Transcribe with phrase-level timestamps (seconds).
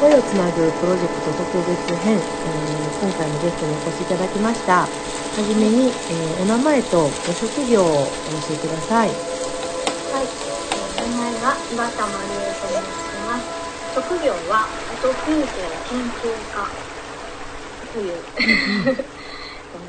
[0.00, 4.88] 声をつなぐプロジェクト特別編、えー、今回もゲストにお越しいただきました。
[4.88, 4.88] は
[5.36, 9.08] じめに、えー、お名前とご職業をお教えください。
[9.10, 9.18] はい、
[10.72, 13.44] えー、名前は岩田真理恵と申します。
[13.94, 15.48] 職業は音風景
[15.90, 16.90] 研究家。
[17.92, 18.96] という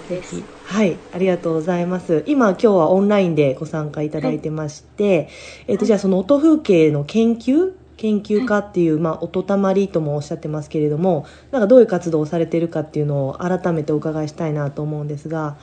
[0.09, 0.43] です。
[0.67, 2.25] はい、ありがとうございます。
[2.27, 5.29] 今、今日はオンラインでご参加いただいてまして、はい、
[5.67, 7.71] えっ、と、じゃあその音風景の研究
[8.01, 15.55] 研究家っていう、まあ、音たまりともおっしゃってますけれどもなんかどういう活動をされてるかっていうのを改めてお伺いしたいなと思うんですが。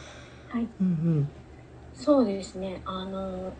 [0.48, 1.28] はい、うんうん、
[1.94, 2.80] そうですね。
[2.84, 3.52] あの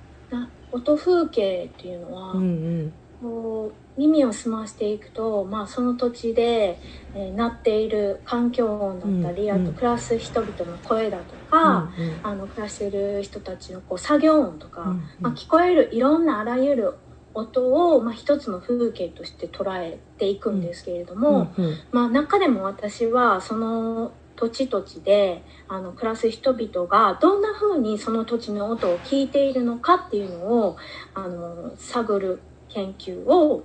[0.71, 2.45] 音風景っていうのは、うんう
[2.85, 2.93] ん。
[3.21, 6.79] こう耳を澄ましていくと、まあ、その土地で、
[7.17, 16.95] えー、鳴っている環境音だったり、うんうん、あと暮らす人々の声だとか、うんうん、あの暮らしている人たちのこう作業音とか、うんうん、まあ、聞こえるいろんなあらゆる
[17.39, 30.77] 音を、まあ、一つの風景として捉えていくんですけれども、うんうん、まあ、中でも私はその土地土地であの暮らす人々がどんな風にその土地の音を聞いているのかっていうのを
[31.15, 33.65] あの探る研究を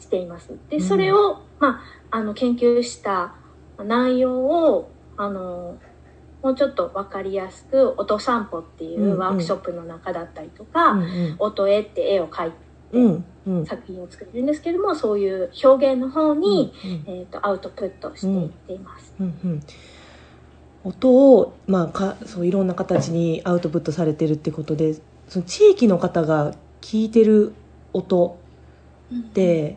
[0.00, 0.56] しています。
[0.70, 3.34] でそれを、まあ、あの研究した
[3.78, 5.78] 内容をあの
[6.42, 12.67] もうちょっと分かりやすく「音散歩」っていうワークショップの中だったりとか「うんうん、音絵」って絵を描いて。
[13.66, 19.14] 作品を作れるんですけどもそういう表現の方に、うんうん、えーと、アウトプットしていっています。
[19.20, 19.50] うんうん。
[19.52, 19.62] うん
[20.84, 24.94] 音を、まあ、かそういろんな形にアウトプットされてるってことで
[25.28, 27.52] その地域の方が聞いてる
[27.92, 28.38] 音
[29.12, 29.76] って、うん、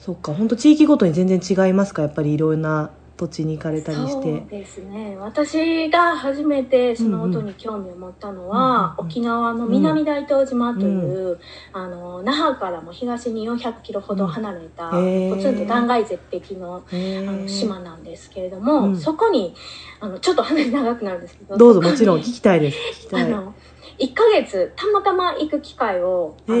[0.00, 2.02] そっか本当地域ごとに全然違いますか？
[2.02, 4.12] やっぱりいろんな土地に行かれたりして。
[4.12, 5.16] そうですね。
[5.18, 11.38] 私が初めてその音に興味を持ったのは、うんうん、沖縄の南大東島という、うん、
[11.72, 14.96] あの那覇からも東に400キロほど離れた、ポ
[15.40, 19.54] ツンと断崖絶壁のあの島なんですけれども、うん、そこに
[20.00, 22.78] あのちょっと話長くなるんですけどどうぞもちろん聞きたいです。
[22.92, 23.22] 聞きたい。
[23.22, 23.54] あの
[23.98, 26.56] 1ヶ月たまたま行く機会をあの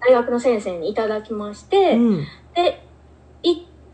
[0.00, 1.98] 大学の先生にいただきまして、
[2.54, 2.89] で行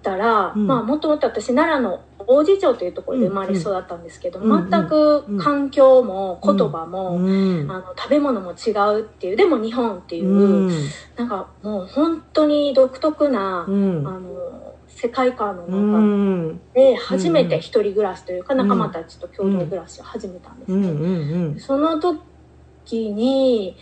[0.07, 10.73] ったら、うん、まあもともと私奈良の王子町というところで生まれ育ったんですけど、うん、全く環境も言葉も、うん、あの食べ物も違うっていうでも日本っていう、うん、
[11.17, 21.61] なんかもう本当に独特な、あの世界観の中で初めて一人暮らしというか、仲間たちと共同暮らしを始めたんですね。
[21.61, 23.77] その時に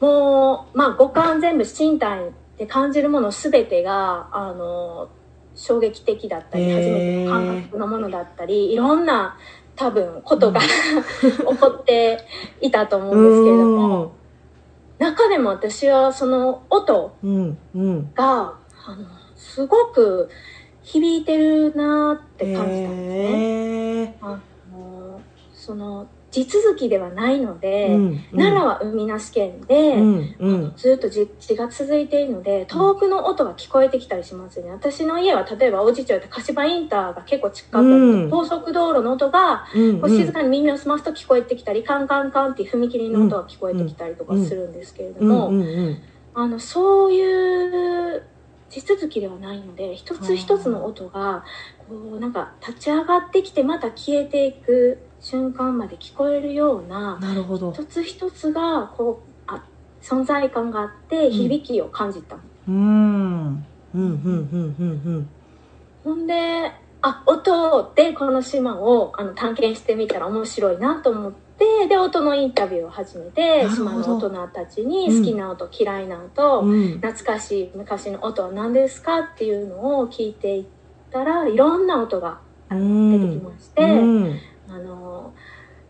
[0.00, 5.10] もう、まあ、五感全部身体で感じるもの全てがあの
[5.60, 9.36] 衝撃的だったり、初めての感覚のものだったりいろんな
[9.76, 10.60] 多分ことが、
[11.20, 12.18] 起こって
[12.62, 14.12] いたと思うんですけれども、
[14.98, 17.14] 中でも私はその音
[18.14, 18.54] が、
[18.86, 19.06] あの
[19.36, 20.30] すごく
[20.82, 23.32] 響いてるなって感じたんです
[24.08, 24.16] ね。
[24.22, 24.38] あ
[24.72, 25.20] の
[25.52, 34.70] その地続きではないので、うんうん、奈良は海なし県で、うんうん、ずっと地が続いているので遠くの音が聞こえてきたりしますね。
[34.70, 39.66] 私の家は例えばおじちゃんって柏インターが結構近くて、うん、高速道路の音が、
[40.00, 45.52] こう静かに耳を澄ますと聞こえてきたりカンカンカンっていう踏切の音が聞こえてきたりとかするんですけれども、
[46.34, 48.22] あのそういう
[48.68, 51.44] 地続きではないので一つ一つの音が
[51.88, 57.72] こうなんか立ち上がってきてまた消えていく瞬間まで聞こえるようななるほど。
[57.72, 59.64] 一つ一つがこうあ
[60.02, 62.36] 存在感があって響きを感じた
[62.68, 62.76] うん。
[62.76, 63.64] うん
[63.94, 65.02] うんうんうん。
[65.04, 65.30] うん
[66.02, 66.72] ほんで
[67.02, 80.64] あ音でこの島をあの探検してみたら面白いなと思ってで音のインタビューを始めて島の大人たちに好きな音、うん、嫌いな音、うん、懐かしい昔の音は何ですかっていうのを聞いていっ
[81.10, 85.34] たらいろんな音が出てきまして、うんあの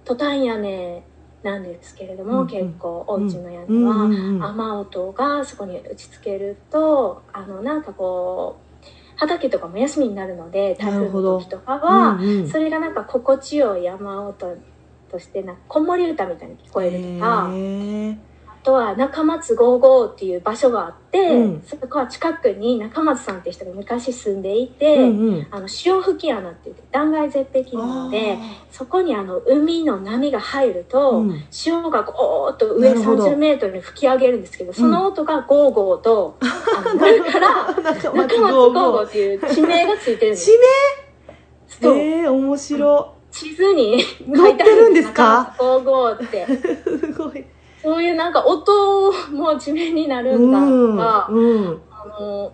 [0.05, 1.05] トタン屋根
[1.43, 8.71] なんですけれども、うん結構お家の屋根は、雨音がそこに打ちつけるとあのなんかこう
[9.17, 14.57] 畑とかも休みになるので台風の時とかは、うんうん、それがなんか心地よい雨音
[15.11, 17.51] としてなんか子守歌みたいに聞こえるとか。
[18.63, 28.39] とは中松55っていう場所があって、うん、そこは近くに中松さんって人が昔住んでいて、うんうん、あの潮吹き穴って言って断崖絶壁なので
[28.71, 40.47] そこにあの海の波が入ると、うん、潮がゴーッと上30メートルに吹き上げるんですけどその音がゴーゴーと、うん、あのから中松ゴーゴーっていう地名がついてるんです。
[40.47, 40.67] 地名？
[41.89, 43.15] えー、面白。
[43.31, 45.13] 地図に書いてあるんです。
[45.13, 46.47] かゴーゴーって。
[46.85, 47.45] すごい。
[47.83, 52.53] そういうなんか音も地面になるんだとか、うんうん、あの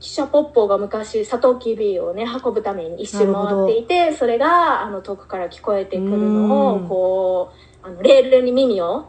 [0.00, 9.08] 汽車ポッポが昔サトウキビをね運ぶために一周回っていてそれがあの遠くから聞こえてくるのをこうあのレールに耳を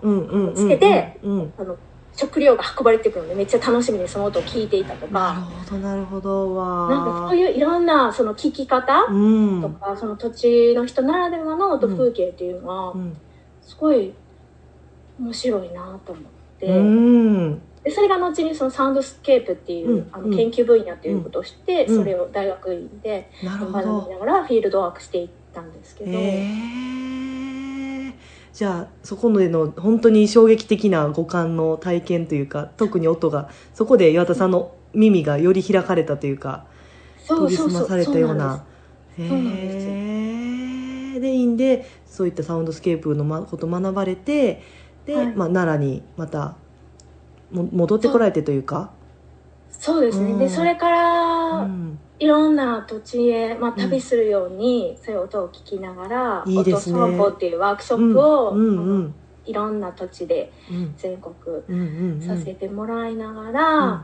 [0.53, 1.19] つけて
[1.57, 1.77] あの
[2.13, 5.11] 食料が運ばれてくるのでめっちゃ楽しみにその音を聞いていたとか。
[5.13, 12.93] なるほどなるほどわなんかそういういろんなその聞き方とか、うん、その土地の人ならではの音風景っていうのは、
[13.61, 14.13] すごい
[15.21, 16.23] 面白いなと思っ
[16.59, 16.67] て。
[16.67, 17.61] うん。
[17.83, 23.81] でそれが後にそのサウンドスケープっていう、うん、あの研究分野っていうことをして、うん、それを大学院で学びな
[24.19, 26.11] がらフィールドワークしていったんですけど。
[28.53, 36.65] じゃあそこでの本当に衝撃的な五感の体験というか特に音がそこで岩田さんの耳がより開かれたというか
[37.29, 38.65] 研ぎ澄まされたような。
[39.17, 39.23] へ
[41.15, 44.61] えでいいんでそういったサウンドスケープのこと学ばれて
[45.11, 46.55] で、はい、まあ、奈良にまた
[47.51, 48.91] も戻ってこられてというか。
[49.69, 59.15] そうですね、うん、でそれから、うん、いろんな土地へ、まあ、旅するように、そういう音を聞きながら「いいね、音散歩」っていうワークショップを、うんうんうん。
[59.45, 60.51] いろんな土地で
[60.97, 61.33] 全国
[62.21, 64.03] させてもらいながら、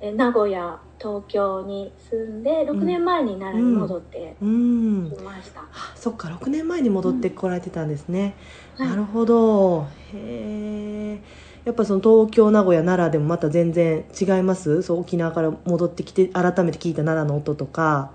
[0.00, 8.34] え名古屋東京に住んで6年前に奈良に戻ってきました、うんうん、そっか6年前に戻ってこられてたんですね、
[8.78, 9.86] うん、なるほど。
[10.12, 14.82] へえやっぱその東京名古屋奈良でもまた全然違います？
[14.82, 18.12] そう沖縄から戻ってきて改めて聞いた奈良の音とか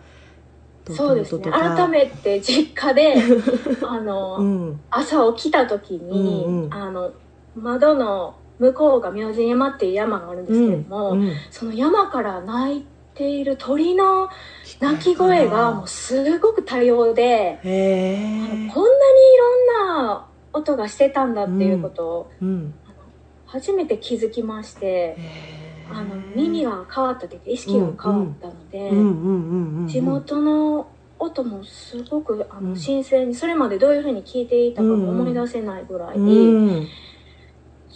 [0.92, 1.52] そうですね。
[1.52, 3.16] 改めて実家で
[3.88, 7.12] あの、うん、朝起きた時に、うんうん、あの
[7.56, 14.30] 窓の向こうが明神山っていう山があるんですけども、うんうん、その山から鳴いている鳥の
[14.80, 18.74] 鳴き声がもうすごく多様でこんなにい
[19.38, 22.74] ろんな音がしてたんだっていうことを、うん、
[23.46, 25.18] 初めて気づきまして
[25.92, 30.88] あの耳が変わった時意識が変わったので地元の
[31.20, 36.18] 音もすごくあの新鮮にそれまでどういうふうに聞いていたかも思い出せないぐらい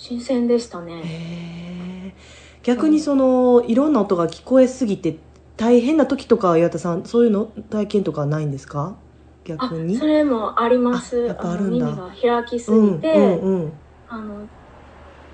[0.08, 2.16] 新鮮でしたね。
[2.64, 5.18] 逆にそのいろんな音が聞こえすぎて
[5.58, 8.96] 大変な時とか岩田さんそういうの体験とかないんですか？
[9.44, 9.98] 逆に？
[9.98, 11.36] それもあります。
[11.38, 13.74] あの耳が開きすぎて、うんうんうん、
[14.08, 14.48] あの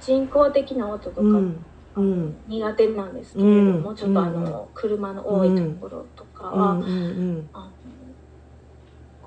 [0.01, 6.83] 人工的な音とか、うん、苦手なんですけれども、うん、ちょっとあの、車の多いところとかは、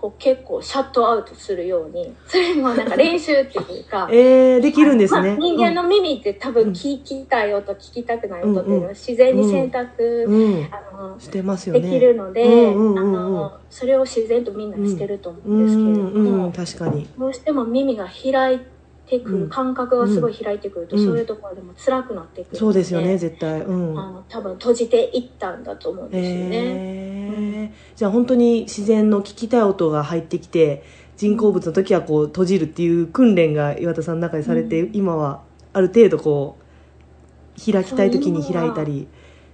[0.07, 11.81] こう結構シャットアウトするように それもなんか練習っていうか えー、できるんですね、まあ、人間の耳って多分聞きたい音、聞きたくない音っていうのは自然に選択、あのしてますよね。
[11.81, 17.09] できるので、あのそれを自然とみんなしてると思うんですけれども、確かに。
[17.19, 18.76] どうしても耳が開いて
[19.09, 30.85] てくる、感覚がすごい開いてくると、そういうところでも辛くなってくるそうですよね絶対、うん、あの多分閉じていったんだと思うんですよね、じゃあ本当に自然の聞きたい音が入ってきて
[31.17, 35.43] 人工物の時はこう閉じるっていう訓練が岩田さんの中でされて、うん、今は
[35.73, 39.09] ある程度こう開きたい時に開いたり。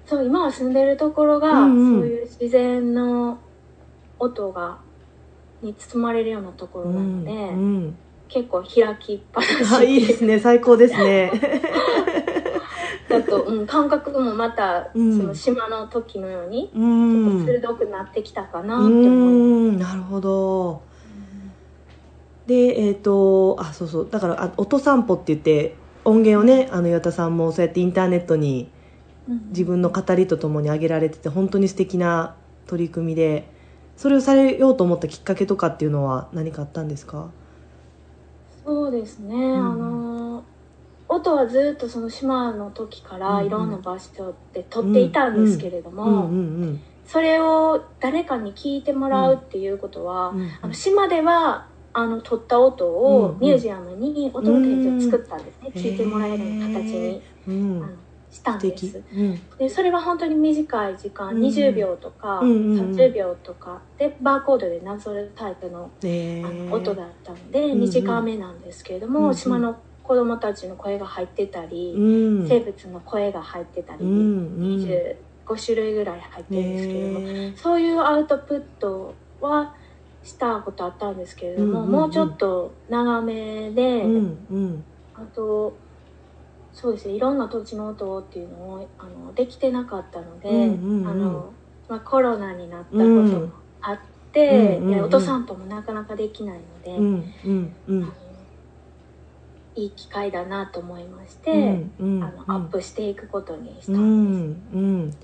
[0.04, 3.38] そう今は住んでるところが、うんうん、そういう自然の
[4.18, 4.78] 音が
[5.62, 7.98] に包まれるようなところなので、うんうん
[8.32, 9.74] 結構開きっぱなし。
[9.74, 10.40] あいいですね。
[10.40, 11.30] 最高ですね。
[13.08, 20.82] だと、うん、感覚もまた、うん、その島の時のように、うん、鋭くなってきたかなって思いなるほど、
[22.46, 24.08] でえっ、ー、とあそうそう。
[24.10, 25.74] だからあ音散歩って言って
[26.06, 28.70] 音源をねあの岩田さんもそうやってインターネットに
[29.50, 32.34] 自分の語りとともに上げられてて本当に素敵な
[32.66, 33.46] 取り組みで
[33.96, 37.30] それをされようと思ったきっかけとかっていうのは何かあったんですか？
[38.64, 40.44] そうですね、うん、あの
[41.08, 46.30] 音はずっとその島の時からいろんな場所で撮っていたんですけれども、
[47.04, 56.84] それを誰かに聞いてもらうっていうことは、うんうん、あの島ではあの撮った音をミュージアムに音の展示を作ったんですね、聞いてもらえる形
[57.46, 58.02] に。
[58.32, 63.82] したんです、うん、でそれは本当に短い時間、うん、20秒とか、うん、30秒とか。
[63.98, 71.94] でバーコードでなぞるタイプのえー、あの音だったので、短めなんですけれども、島の子供たちの声が入ってたり、
[72.48, 74.84] 生物の声が入ってたり、うん、
[75.46, 79.74] 25種類ぐらい入ってるんですけれども、えー、そういうアウトプットは
[80.22, 84.04] したことあったんですけれども、もうちょっと長めで、
[85.14, 85.74] あと
[86.72, 87.14] そうですね。
[87.14, 91.52] いろんな土地の音っていうのをあのできてなかったので、うんうん、あの
[91.88, 93.48] まあ、コロナになったことも
[93.82, 93.98] あっ
[94.32, 98.12] て、うんうん、音散歩もなかなかできないので、うんうんうん、
[99.74, 103.92] いい機会だなと思いまして、うんうん、あのアップしていくことにしたんです。
[103.92, 105.14] うんうん。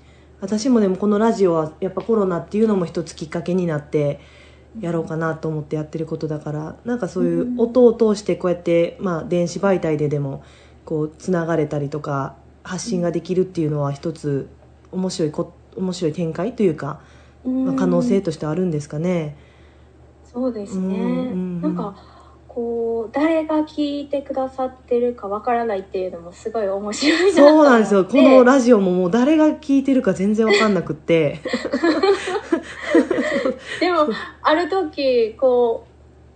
[0.41, 4.19] 私もでもこのラジオはやっぱコロナっていうのも一つきっかけになって
[4.79, 10.43] やろうかなと思ってやってることだからなんかそういう音を通してこうやって、まあ、電子媒体ででも
[10.89, 14.49] こうつながれたりとか発信ができるっていうのは一つ
[14.91, 16.99] 面白いこ面白い展開というか、
[17.45, 19.37] まあ、可能性としてあるんですかね。
[20.25, 21.31] そうですね、
[21.61, 21.95] なんか
[22.47, 28.05] こう誰が聞いてくださってるかわからないっていうのもすごい面白いなそうなんですよ。
[28.05, 31.39] このラジオももう誰が聞いてるか全然わかんなくって。
[33.79, 34.07] でも
[34.41, 35.85] ある時こ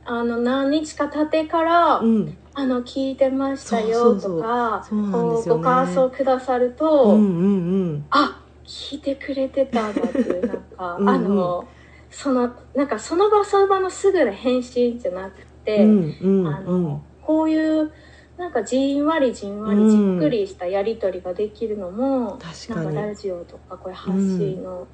[0.05, 11.67] うあの何日か経ってから、うん、あの聞いてましたよとかご感想くださると、うんうんうん、あ聞いてくれてたんだっていうなんか うん、あの
[12.11, 17.91] そのなんかその場その場のすぐの返信じゃなくて、うんうん、あのこういう
[18.37, 24.87] なんかじんわりじんわりじっくりしたやり取りができるのも、うん、なんかラジオとかこれ発信の、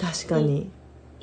[0.00, 0.70] 確かに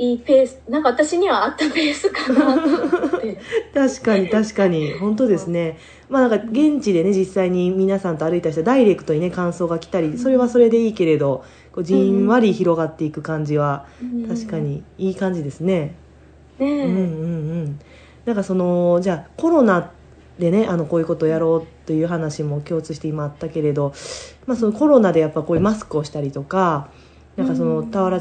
[0.01, 3.37] いいペースなんか私にはあったペースかなと思って。
[3.71, 4.93] 確かに確かに。
[4.93, 5.77] 本当ですね。
[6.09, 13.85] まあなんか現地でね実際に皆さんと歩いた人ダイレクトにね感想が来たりそれはそれでいいけれどこうじんわり広がっていく感じは
[14.27, 15.93] 確かにいい感じですね。
[16.57, 16.93] ねうんうんう
[17.65, 17.79] ん。
[18.25, 19.91] なんかそのじゃあコロナ
[20.39, 23.93] でねあのこういうことをやろうという話も共通して今あったけれど、
[24.47, 26.89] まあ、そのコロナでやっぱこういうマスクをしたりとか
[27.37, 28.19] なんかその俵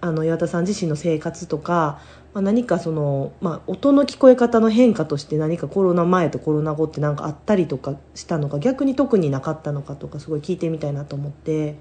[0.00, 2.00] あの岩田さん自身の生活とか、
[2.34, 11.76] まあ、何かその、まあ、音の聞こえ方の変化として何かコロナ前とコロナ後って何かあったりとかしたのか逆に特になかったのかとかすごい聞いてみたいなと思って。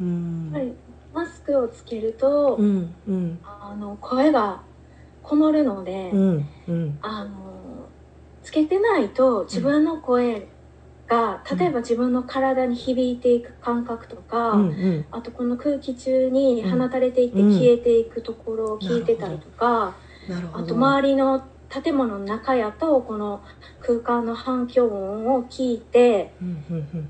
[0.00, 0.72] うん、はい、
[1.12, 4.62] マスクをつけると、うんうん、あの声が
[5.22, 7.30] こもるので、うんうん、あの
[8.42, 10.46] つけてないと自分の声
[11.08, 19.96] が例えば自分の体に響いていく感覚とか、うんうん、あとこの空気中に放たれていって消えていくところを聞いてたりとか、
[20.52, 23.42] あと周りの建物の中やとこの
[23.80, 26.32] 空間の反響音を聞いて、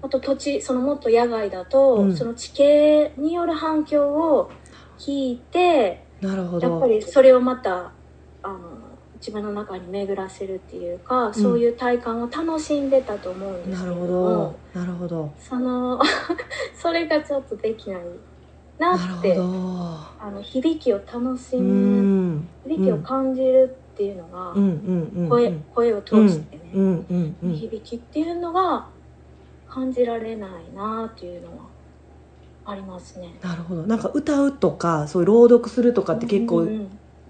[0.02, 4.50] あと土地そのもっと野外だと、うん、その地形による反響を
[4.99, 6.69] 聞いてなるほど。
[6.69, 7.93] やっぱりそれをまた
[8.43, 8.88] あの
[9.20, 14.60] 自分の中に巡らせるっていうか、そういう体感を楽しんでたと思うんですけどなるほど。
[14.75, 15.32] なるほど。
[15.38, 16.00] その
[16.75, 18.02] それがちょっとできない
[18.78, 24.54] なってあの響きを楽しむ響きを感じるっていうのが、
[25.28, 26.72] 声声を通してね、
[27.56, 28.88] 響きっていうのが
[29.66, 31.64] 感じられないなっていうのは
[32.64, 33.34] ありますね。
[33.42, 33.82] なるほど。
[33.82, 36.68] なんか歌うとかそういう朗読するとかって結構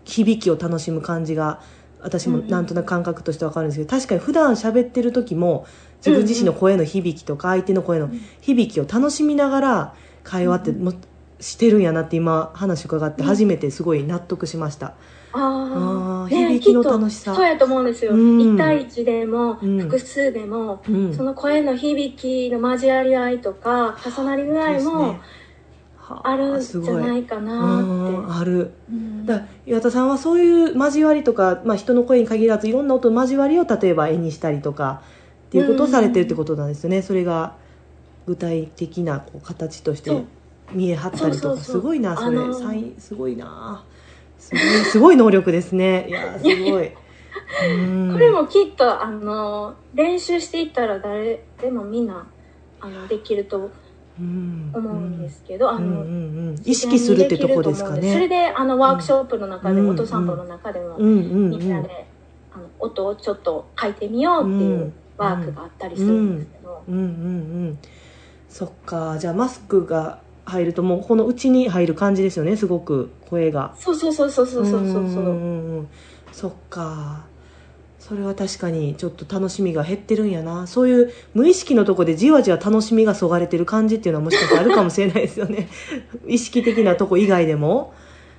[0.04, 1.61] 響きを楽しむ感じが
[2.00, 5.67] 私もなんとなく感覚として分かるんですけど確かに普段喋ってる時も
[5.99, 10.93] 自分自身の声の響きとか相手の声の響きを楽しみながら会話っても
[11.40, 14.95] してるんやなって今話伺って初めてすごい納得しました。
[15.33, 17.35] ああ、響きの楽しさ。
[17.35, 18.12] そうやと思うんですよ。
[18.17, 20.83] 一、対一でも、複数でも、
[21.14, 25.21] その声の響きの交わり合いとか、重なり具合も、
[26.25, 28.41] あるんじゃないかなって。
[28.41, 35.03] ある、うん、だ岩田さんはそういう交わりとか、まあ、人の声に限らずいろんな音の交わりを例えば絵にしたりとか
[35.49, 37.57] っていうことをされてるってことなんですよね、うん、それが
[38.27, 40.25] 具体的なこう形として
[40.73, 41.61] 見えはったりとか。
[41.61, 42.55] すごいなそれ。
[42.55, 43.85] サインすごいな。
[44.38, 46.07] すごいすごい能力ですね。
[46.09, 46.91] いやすごい。
[46.91, 52.27] これもきっとあの練習していったら誰でもみんな
[52.81, 53.71] あのできると
[54.19, 58.13] 思うんですけど、あの、うんうんうん、意識するってとこですかね。
[58.13, 62.07] それであのワークショップの中でも、音散歩の中でも、みんなで
[62.53, 66.83] あの音をちょっと書いてみようっていうワークがあったりするんですけど。
[66.89, 67.05] うんうんう
[67.71, 67.79] ん、
[68.49, 69.19] そっか。
[69.19, 73.11] じゃあマスクが入るともうこのうちに入る感じですよねすごく。
[73.29, 73.75] 声が。
[73.79, 74.83] そうそうそうそうそうそう。
[74.83, 75.87] そう
[76.33, 77.27] そっか。
[78.09, 80.67] それは確かにちょっと楽しみが減ってるんやな。
[80.67, 85.69] そういう無意識のとこでじわじわ楽しみがそがれてる感じっていうのはもしかしたらあるかもしれないですよね。
[86.27, 87.93] 意識的なとこ以外でも。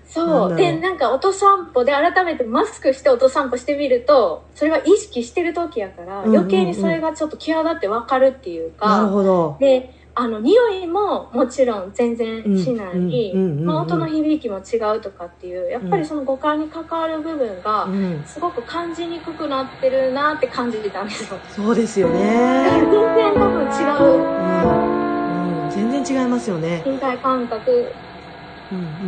[0.07, 0.55] そう。
[0.55, 9.57] でなんか音散歩で改めてマスクして音散歩してみるとそれは意識してる時やから、余計にそれがちょっと際立って分かるっていうか、なるほど。
[9.59, 13.33] であの匂いももちろん全然しない、
[13.63, 17.87] まあ、音の響きも違うとかっていうやっぱりその五感に関わる部分が
[18.25, 21.39] すごく感じにくくなってるなって感じてたんですよ。
[21.47, 22.67] そうですよね。
[22.69, 26.83] 全然多分違う、うん、うん、全然違いますよね。
[26.85, 27.93] 身体感覚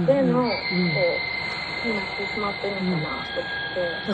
[0.08, 0.50] での、こ
[1.84, 3.18] うになってしまってるのかな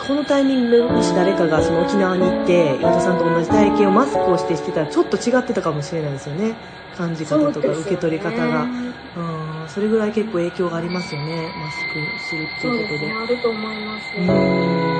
[0.00, 2.76] このタイミングでもし誰かがその沖縄に行って。
[2.80, 6.54] 岩田さんと同じ体験をマスクをしてしてたらちょっと違ってたかもしれないですよね
[6.98, 11.52] 感じ方とか受け取り方が、うん、それぐらい結構影響がありますよね。
[11.54, 12.98] マスクするっていうことで。
[12.98, 14.04] でね、あると思います。
[14.16, 14.26] うん。
[14.26, 14.97] 確かに